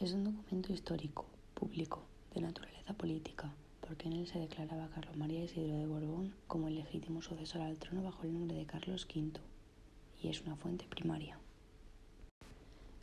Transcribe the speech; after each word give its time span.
Es 0.00 0.14
un 0.14 0.24
documento 0.24 0.72
histórico, 0.72 1.26
público, 1.52 2.00
de 2.32 2.40
naturaleza 2.40 2.94
política, 2.94 3.52
porque 3.82 4.08
en 4.08 4.14
él 4.14 4.26
se 4.26 4.38
declaraba 4.38 4.86
a 4.86 4.88
Carlos 4.88 5.14
María 5.14 5.44
Isidro 5.44 5.76
de 5.76 5.86
Borbón 5.86 6.32
como 6.46 6.68
el 6.68 6.76
legítimo 6.76 7.20
sucesor 7.20 7.60
al 7.60 7.78
trono 7.78 8.02
bajo 8.02 8.22
el 8.22 8.32
nombre 8.32 8.56
de 8.56 8.64
Carlos 8.64 9.06
V, 9.14 9.38
y 10.22 10.28
es 10.28 10.40
una 10.40 10.56
fuente 10.56 10.86
primaria. 10.88 11.38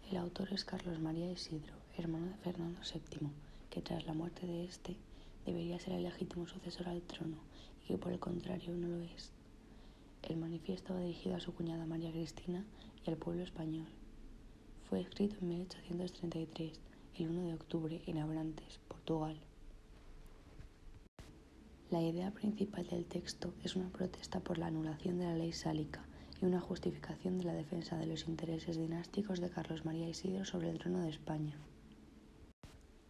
El 0.09 0.17
autor 0.17 0.51
es 0.51 0.65
Carlos 0.65 0.99
María 0.99 1.31
Isidro, 1.31 1.75
hermano 1.99 2.25
de 2.25 2.37
Fernando 2.37 2.79
VII, 2.81 3.29
que 3.69 3.83
tras 3.83 4.07
la 4.07 4.15
muerte 4.15 4.47
de 4.47 4.65
éste 4.65 4.97
debería 5.45 5.79
ser 5.79 5.93
el 5.93 6.01
legítimo 6.01 6.47
sucesor 6.47 6.89
al 6.89 7.03
trono 7.03 7.37
y 7.83 7.89
que 7.89 7.99
por 7.99 8.11
el 8.11 8.19
contrario 8.19 8.73
no 8.73 8.87
lo 8.87 9.03
es. 9.03 9.29
El 10.23 10.37
manifiesto 10.37 10.95
va 10.95 11.01
dirigido 11.01 11.35
a 11.35 11.41
su 11.41 11.53
cuñada 11.53 11.85
María 11.85 12.11
Cristina 12.11 12.65
y 13.05 13.11
al 13.11 13.17
pueblo 13.17 13.43
español. 13.43 13.85
Fue 14.89 15.01
escrito 15.01 15.35
en 15.41 15.49
1833 15.49 16.79
el 17.15 17.29
1 17.29 17.47
de 17.47 17.53
octubre 17.55 18.01
en 18.07 18.19
Abrantes, 18.19 18.79
Portugal. 18.87 19.37
La 21.89 22.01
idea 22.01 22.31
principal 22.31 22.87
del 22.87 23.03
texto 23.03 23.53
es 23.65 23.75
una 23.75 23.89
protesta 23.89 24.39
por 24.39 24.57
la 24.57 24.67
anulación 24.67 25.19
de 25.19 25.25
la 25.25 25.35
ley 25.35 25.51
sálica 25.51 26.05
y 26.41 26.45
una 26.45 26.61
justificación 26.61 27.37
de 27.37 27.43
la 27.43 27.53
defensa 27.53 27.97
de 27.97 28.05
los 28.05 28.29
intereses 28.29 28.77
dinásticos 28.77 29.41
de 29.41 29.49
Carlos 29.49 29.83
María 29.83 30.07
Isidro 30.07 30.45
sobre 30.45 30.69
el 30.69 30.79
trono 30.79 31.01
de 31.01 31.09
España. 31.09 31.57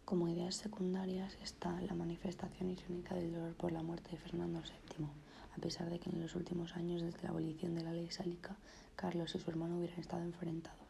Como 0.04 0.28
ideas 0.28 0.56
secundarias 0.56 1.38
está 1.44 1.80
la 1.82 1.94
manifestación 1.94 2.72
irónica 2.72 3.14
del 3.14 3.32
dolor 3.32 3.54
por 3.54 3.70
la 3.70 3.84
muerte 3.84 4.10
de 4.10 4.16
Fernando 4.16 4.62
VII, 4.62 5.06
a 5.56 5.60
pesar 5.60 5.90
de 5.90 6.00
que 6.00 6.10
en 6.10 6.20
los 6.22 6.34
últimos 6.34 6.74
años 6.74 7.02
desde 7.02 7.22
la 7.22 7.28
abolición 7.28 7.76
de 7.76 7.84
la 7.84 7.92
ley 7.92 8.10
sálica, 8.10 8.56
Carlos 8.96 9.36
y 9.36 9.38
su 9.38 9.48
hermano 9.48 9.78
hubieran 9.78 10.00
estado 10.00 10.24
enfrentados 10.24 10.87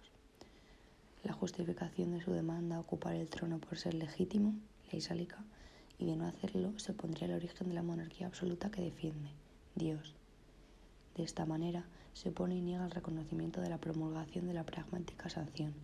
la 1.25 1.33
justificación 1.33 2.13
de 2.13 2.23
su 2.23 2.33
demanda 2.33 2.77
a 2.77 2.81
ocupar 2.81 3.15
el 3.15 3.29
trono 3.29 3.59
por 3.59 3.77
ser 3.77 3.95
legítimo, 3.95 4.55
ley 4.93 5.01
sálica, 5.01 5.45
y 5.99 6.07
de 6.07 6.17
no 6.17 6.27
hacerlo 6.27 6.79
se 6.79 6.93
pondría 6.93 7.27
el 7.27 7.35
origen 7.35 7.69
de 7.69 7.75
la 7.75 7.83
monarquía 7.83 8.27
absoluta 8.27 8.71
que 8.71 8.83
defiende, 8.83 9.31
Dios. 9.75 10.15
De 11.17 11.25
esta 11.25 11.45
manera 11.45 11.85
se 12.13 12.29
opone 12.29 12.57
y 12.57 12.61
niega 12.61 12.85
el 12.85 12.93
reconocimiento 12.93 13.61
de 13.61 13.69
la 13.69 13.79
promulgación 13.79 14.47
de 14.47 14.55
la 14.55 14.65
pragmática 14.65 15.29
sanción, 15.29 15.75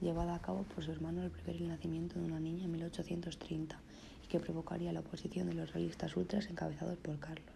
llevada 0.00 0.34
a 0.34 0.40
cabo 0.40 0.62
por 0.62 0.84
su 0.84 0.90
hermano 0.90 1.22
al 1.22 1.30
prever 1.30 1.56
el 1.56 1.68
nacimiento 1.68 2.18
de 2.18 2.24
una 2.24 2.40
niña 2.40 2.64
en 2.64 2.72
1830 2.72 3.78
y 4.24 4.28
que 4.28 4.40
provocaría 4.40 4.92
la 4.92 5.00
oposición 5.00 5.48
de 5.48 5.54
los 5.54 5.72
realistas 5.72 6.16
ultras 6.16 6.48
encabezados 6.48 6.96
por 6.98 7.18
Carlos. 7.18 7.46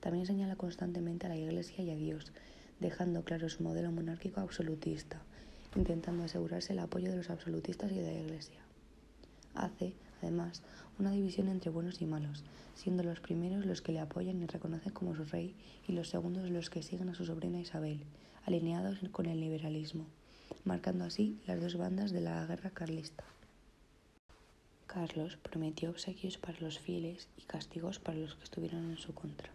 También 0.00 0.26
señala 0.26 0.56
constantemente 0.56 1.24
a 1.26 1.30
la 1.30 1.36
Iglesia 1.36 1.82
y 1.82 1.90
a 1.90 1.96
Dios, 1.96 2.32
dejando 2.80 3.24
claro 3.24 3.48
su 3.48 3.62
modelo 3.62 3.90
monárquico 3.90 4.40
absolutista, 4.40 5.22
intentando 5.76 6.24
asegurarse 6.24 6.72
el 6.72 6.78
apoyo 6.78 7.10
de 7.10 7.16
los 7.16 7.30
absolutistas 7.30 7.92
y 7.92 7.96
de 7.96 8.12
la 8.12 8.20
Iglesia. 8.20 8.60
Hace, 9.54 9.94
además, 10.20 10.62
una 10.98 11.10
división 11.10 11.48
entre 11.48 11.70
buenos 11.70 12.00
y 12.00 12.06
malos, 12.06 12.44
siendo 12.74 13.02
los 13.02 13.20
primeros 13.20 13.66
los 13.66 13.82
que 13.82 13.92
le 13.92 14.00
apoyan 14.00 14.42
y 14.42 14.46
reconocen 14.46 14.92
como 14.92 15.14
su 15.14 15.24
rey 15.24 15.54
y 15.88 15.92
los 15.92 16.08
segundos 16.08 16.50
los 16.50 16.70
que 16.70 16.82
siguen 16.82 17.08
a 17.08 17.14
su 17.14 17.24
sobrina 17.24 17.60
Isabel, 17.60 18.00
alineados 18.46 18.98
con 19.10 19.26
el 19.26 19.40
liberalismo, 19.40 20.06
marcando 20.64 21.04
así 21.04 21.38
las 21.46 21.60
dos 21.60 21.76
bandas 21.76 22.12
de 22.12 22.20
la 22.20 22.44
guerra 22.46 22.70
carlista. 22.70 23.24
Carlos 24.86 25.36
prometió 25.36 25.90
obsequios 25.90 26.38
para 26.38 26.60
los 26.60 26.78
fieles 26.78 27.28
y 27.36 27.42
castigos 27.42 27.98
para 27.98 28.18
los 28.18 28.36
que 28.36 28.44
estuvieron 28.44 28.90
en 28.90 28.98
su 28.98 29.12
contra. 29.12 29.50